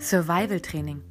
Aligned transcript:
Survival-Training. 0.00 1.02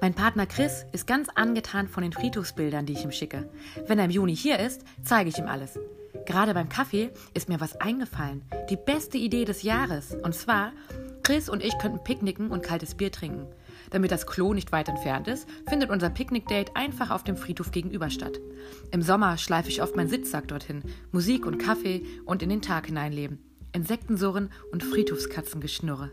Mein 0.00 0.14
Partner 0.14 0.46
Chris 0.46 0.86
ist 0.92 1.06
ganz 1.06 1.28
angetan 1.34 1.86
von 1.86 2.02
den 2.02 2.12
Friedhofsbildern, 2.12 2.86
die 2.86 2.94
ich 2.94 3.04
ihm 3.04 3.12
schicke. 3.12 3.50
Wenn 3.86 3.98
er 3.98 4.06
im 4.06 4.10
Juni 4.10 4.34
hier 4.34 4.58
ist, 4.58 4.84
zeige 5.02 5.28
ich 5.28 5.38
ihm 5.38 5.48
alles. 5.48 5.78
Gerade 6.24 6.54
beim 6.54 6.70
Kaffee 6.70 7.10
ist 7.34 7.50
mir 7.50 7.60
was 7.60 7.76
eingefallen. 7.76 8.42
Die 8.70 8.78
beste 8.78 9.18
Idee 9.18 9.44
des 9.44 9.62
Jahres. 9.62 10.16
Und 10.22 10.34
zwar, 10.34 10.72
Chris 11.22 11.50
und 11.50 11.62
ich 11.62 11.76
könnten 11.76 12.02
picknicken 12.02 12.50
und 12.50 12.62
kaltes 12.62 12.94
Bier 12.94 13.12
trinken. 13.12 13.46
Damit 13.90 14.10
das 14.10 14.26
Klo 14.26 14.54
nicht 14.54 14.72
weit 14.72 14.88
entfernt 14.88 15.28
ist, 15.28 15.46
findet 15.68 15.90
unser 15.90 16.08
Picknick-Date 16.08 16.74
einfach 16.74 17.10
auf 17.10 17.22
dem 17.22 17.36
Friedhof 17.36 17.70
gegenüber 17.70 18.08
statt. 18.08 18.40
Im 18.92 19.02
Sommer 19.02 19.36
schleife 19.36 19.68
ich 19.68 19.82
oft 19.82 19.94
meinen 19.94 20.08
Sitzsack 20.08 20.48
dorthin, 20.48 20.82
Musik 21.12 21.44
und 21.44 21.58
Kaffee 21.58 22.02
und 22.24 22.42
in 22.42 22.48
den 22.48 22.62
Tag 22.62 22.86
hineinleben. 22.86 23.38
Insektensurren 23.72 24.50
und 24.72 24.82
Friedhofskatzengeschnurre. 24.82 26.10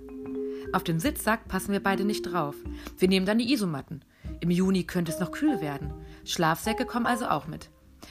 Auf 0.73 0.83
den 0.83 0.99
Sitzsack 0.99 1.47
passen 1.47 1.71
wir 1.71 1.81
beide 1.81 2.05
nicht 2.05 2.23
drauf. 2.23 2.55
Wir 2.97 3.07
nehmen 3.07 3.25
dann 3.25 3.39
die 3.39 3.51
Isomatten. 3.51 4.03
Im 4.39 4.51
Juni 4.51 4.83
könnte 4.83 5.11
es 5.11 5.19
noch 5.19 5.31
kühl 5.31 5.61
werden. 5.61 5.93
Schlafsäcke 6.25 6.85
kommen 6.85 7.05
also 7.05 7.27
auch 7.27 7.47
mit. 7.47 7.69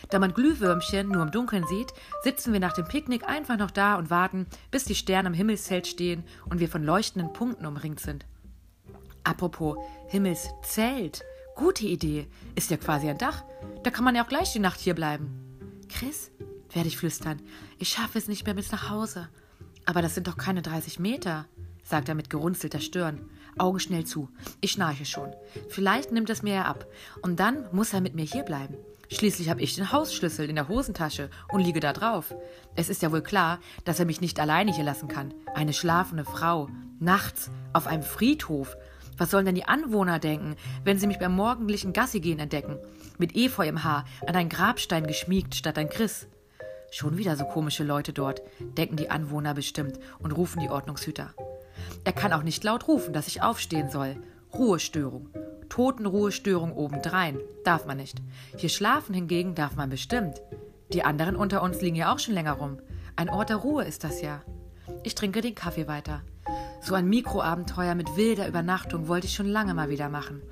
Da 0.09 0.19
man 0.19 0.33
Glühwürmchen 0.33 1.09
nur 1.09 1.23
im 1.23 1.31
Dunkeln 1.31 1.67
sieht, 1.67 1.93
sitzen 2.23 2.53
wir 2.53 2.61
nach 2.61 2.73
dem 2.73 2.87
Picknick 2.87 3.29
einfach 3.29 3.59
noch 3.59 3.71
da 3.71 3.97
und 3.97 4.11
warten, 4.11 4.47
bis 4.71 4.85
die 4.85 4.95
Sterne 4.95 5.29
am 5.29 5.35
Himmelszelt 5.35 5.87
stehen 5.87 6.25
und 6.49 6.61
wir 6.61 6.69
von 6.69 6.85
leuchtenden 6.85 7.33
Punkten 7.33 7.67
umringt 7.67 8.01
sind. 8.01 8.27
Apropos 9.25 9.77
Himmelszelt. 10.09 11.23
Gute 11.57 11.87
Idee. 11.87 12.27
Ist 12.55 12.71
ja 12.71 12.77
quasi 12.77 13.09
ein 13.09 13.19
Dach. 13.19 13.45
Da 13.83 13.91
kann 13.91 14.05
man 14.05 14.15
ja 14.15 14.25
auch 14.25 14.29
gleich 14.29 14.53
die 14.53 14.61
Nacht 14.61 14.81
hier 14.81 14.95
bleiben. 14.95 15.29
Chris, 15.89 16.31
werde 16.71 16.89
ich 16.89 16.97
flüstern, 16.97 17.43
ich 17.79 17.89
schaffe 17.89 18.19
es 18.19 18.29
nicht 18.29 18.47
mehr 18.47 18.55
bis 18.55 18.73
nach 18.73 18.89
Hause. 18.91 19.29
Aber 19.87 20.03
das 20.03 20.15
sind 20.15 20.29
doch 20.29 20.37
keine 20.37 20.63
30 20.63 20.99
Meter 20.99 21.47
sagt 21.83 22.09
er 22.09 22.15
mit 22.15 22.31
gerunzelter 22.31 22.81
Stirn. 22.81 23.31
Augen 23.59 23.81
schnell 23.81 24.05
zu. 24.05 24.29
Ich 24.61 24.73
schnarche 24.73 25.05
schon. 25.05 25.33
Vielleicht 25.69 26.13
nimmt 26.13 26.31
es 26.31 26.43
mir 26.43 26.55
ja 26.55 26.65
ab. 26.65 26.87
Und 27.23 27.41
dann 27.41 27.67
muss 27.73 27.93
er 27.93 28.01
mit 28.01 28.15
mir 28.15 28.25
hierbleiben. 28.25 28.77
Schließlich 29.13 29.51
habe 29.51 29.61
ich 29.61 29.75
den 29.75 29.91
Hausschlüssel 29.91 30.49
in 30.49 30.55
der 30.55 30.69
Hosentasche 30.69 31.31
und 31.49 31.61
liege 31.61 31.81
da 31.81 31.93
drauf. 31.93 32.33
Es 32.77 32.89
ist 32.89 33.03
ja 33.03 33.11
wohl 33.11 33.23
klar, 33.23 33.59
dass 33.85 33.99
er 33.99 34.07
mich 34.07 34.21
nicht 34.21 34.39
alleine 34.39 34.73
hier 34.73 34.85
lassen 34.85 35.09
kann. 35.09 35.35
Eine 35.53 35.73
schlafende 35.73 36.25
Frau. 36.25 36.69
Nachts. 37.01 37.51
Auf 37.73 37.89
einem 37.89 38.05
Friedhof. 38.05 38.77
Was 39.19 39.33
sollen 39.33 39.47
denn 39.47 39.57
die 39.57 39.67
Anwohner 39.67 40.19
denken, 40.19 40.55
wenn 40.85 40.99
sie 40.99 41.09
mich 41.09 41.19
beim 41.19 41.35
morgendlichen 41.35 41.93
Gassigehen 41.93 42.39
entdecken? 42.39 42.79
Mit 43.19 43.37
Efeu 43.37 43.67
im 43.67 43.85
Haar, 43.85 44.07
an 44.27 44.37
einen 44.37 44.49
Grabstein 44.49 45.07
geschmiegt 45.07 45.55
statt 45.55 45.77
ein 45.77 45.91
Chris. 45.91 46.27
Schon 46.91 47.19
wieder 47.19 47.37
so 47.37 47.45
komische 47.45 47.85
Leute 47.85 48.13
dort, 48.13 48.43
denken 48.61 48.97
die 48.97 49.11
Anwohner 49.11 49.55
bestimmt 49.55 49.99
und 50.21 50.33
rufen 50.33 50.61
die 50.61 50.71
Ordnungshüter. 50.71 51.35
Er 52.05 52.13
kann 52.13 52.33
auch 52.33 52.43
nicht 52.43 52.65
laut 52.65 52.89
rufen, 52.89 53.13
dass 53.13 53.29
ich 53.29 53.43
aufstehen 53.43 53.91
soll. 53.91 54.17
Ruhestörung. 54.53 55.29
Totenruhestörung 55.69 56.73
obendrein. 56.73 57.39
Darf 57.65 57.87
man 57.87 57.99
nicht. 57.99 58.19
Hier 58.57 58.69
schlafen 58.69 59.15
hingegen 59.15 59.55
darf 59.55 59.77
man 59.77 59.91
bestimmt. 59.91 60.41
Die 60.93 61.05
anderen 61.05 61.37
unter 61.37 61.63
uns 61.63 61.81
liegen 61.81 61.97
ja 61.97 62.13
auch 62.13 62.19
schon 62.19 62.35
länger 62.35 62.53
rum. 62.53 62.79
Ein 63.17 63.29
Ort 63.29 63.51
der 63.51 63.57
Ruhe 63.57 63.85
ist 63.85 64.03
das 64.03 64.21
ja. 64.23 64.43
Ich 65.05 65.15
trinke 65.15 65.41
den 65.41 65.55
Kaffee 65.55 65.87
weiter. 65.87 66.23
So 66.83 66.95
ein 66.95 67.09
Mikroabenteuer 67.09 67.95
mit 67.95 68.17
wilder 68.17 68.49
Übernachtung 68.49 69.07
wollte 69.07 69.27
ich 69.27 69.35
schon 69.35 69.47
lange 69.47 69.75
mal 69.75 69.91
wieder 69.91 70.09
machen. 70.09 70.43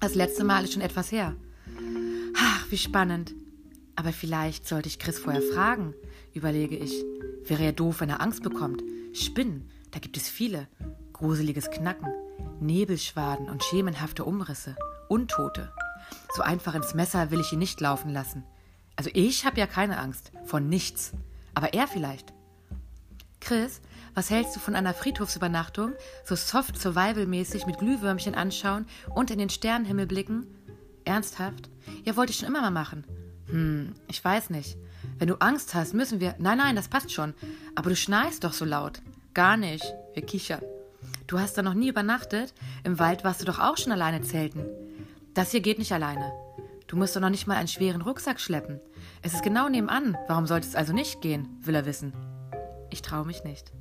Das 0.00 0.14
letzte 0.14 0.44
Mal 0.44 0.64
ist 0.64 0.74
schon 0.74 0.82
etwas 0.82 1.10
her. 1.10 1.34
Ach, 2.36 2.66
wie 2.70 2.76
spannend. 2.76 3.34
Aber 3.96 4.12
vielleicht 4.12 4.68
sollte 4.68 4.88
ich 4.88 4.98
Chris 4.98 5.18
vorher 5.18 5.42
fragen, 5.42 5.94
überlege 6.32 6.76
ich. 6.76 6.92
Wäre 7.44 7.64
ja 7.64 7.72
doof, 7.72 8.00
wenn 8.00 8.10
er 8.10 8.20
Angst 8.20 8.42
bekommt. 8.42 8.82
Spinnen, 9.12 9.70
da 9.94 10.00
gibt 10.00 10.16
es 10.16 10.28
viele. 10.28 10.66
Gruseliges 11.12 11.70
Knacken, 11.70 12.08
Nebelschwaden 12.60 13.48
und 13.48 13.62
schemenhafte 13.62 14.24
Umrisse. 14.24 14.74
Untote. 15.08 15.72
So 16.34 16.42
einfach 16.42 16.74
ins 16.74 16.94
Messer 16.94 17.30
will 17.30 17.38
ich 17.38 17.52
ihn 17.52 17.60
nicht 17.60 17.80
laufen 17.80 18.10
lassen. 18.10 18.42
Also 18.96 19.10
ich 19.14 19.46
habe 19.46 19.60
ja 19.60 19.68
keine 19.68 19.98
Angst. 19.98 20.32
Vor 20.44 20.58
nichts. 20.58 21.12
Aber 21.54 21.74
er 21.74 21.86
vielleicht. 21.86 22.32
Chris, 23.38 23.80
was 24.14 24.30
hältst 24.30 24.56
du 24.56 24.60
von 24.60 24.74
einer 24.74 24.94
Friedhofsübernachtung? 24.94 25.92
So 26.24 26.34
soft 26.34 26.76
survival-mäßig 26.76 27.64
mit 27.66 27.78
Glühwürmchen 27.78 28.34
anschauen 28.34 28.86
und 29.14 29.30
in 29.30 29.38
den 29.38 29.50
Sternenhimmel 29.50 30.06
blicken? 30.08 30.46
Ernsthaft? 31.04 31.70
Ja, 32.04 32.16
wollte 32.16 32.32
ich 32.32 32.38
schon 32.38 32.48
immer 32.48 32.62
mal 32.62 32.70
machen. 32.72 33.04
Hm, 33.46 33.94
ich 34.08 34.24
weiß 34.24 34.50
nicht. 34.50 34.76
Wenn 35.18 35.28
du 35.28 35.36
Angst 35.36 35.74
hast, 35.74 35.94
müssen 35.94 36.18
wir. 36.18 36.34
Nein, 36.38 36.58
nein, 36.58 36.74
das 36.74 36.88
passt 36.88 37.12
schon. 37.12 37.34
Aber 37.76 37.90
du 37.90 37.96
schneist 37.96 38.42
doch 38.42 38.54
so 38.54 38.64
laut. 38.64 39.00
Gar 39.34 39.56
nicht. 39.56 39.84
Wir 40.12 40.24
kichern. 40.24 40.62
Du 41.26 41.40
hast 41.40 41.58
da 41.58 41.62
noch 41.62 41.74
nie 41.74 41.88
übernachtet? 41.88 42.54
Im 42.84 43.00
Wald 43.00 43.24
warst 43.24 43.40
du 43.40 43.44
doch 43.44 43.58
auch 43.58 43.76
schon 43.76 43.90
alleine 43.90 44.22
zelten. 44.22 44.64
Das 45.34 45.50
hier 45.50 45.60
geht 45.60 45.80
nicht 45.80 45.92
alleine. 45.92 46.32
Du 46.86 46.96
musst 46.96 47.16
doch 47.16 47.20
noch 47.20 47.30
nicht 47.30 47.48
mal 47.48 47.56
einen 47.56 47.66
schweren 47.66 48.02
Rucksack 48.02 48.40
schleppen. 48.40 48.80
Es 49.22 49.34
ist 49.34 49.42
genau 49.42 49.68
nebenan. 49.68 50.16
Warum 50.28 50.46
sollte 50.46 50.68
es 50.68 50.76
also 50.76 50.92
nicht 50.92 51.20
gehen? 51.20 51.48
will 51.62 51.74
er 51.74 51.84
wissen. 51.84 52.12
Ich 52.90 53.02
traue 53.02 53.26
mich 53.26 53.42
nicht. 53.42 53.72